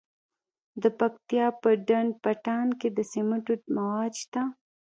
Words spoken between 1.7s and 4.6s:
ډنډ پټان کې د سمنټو مواد شته.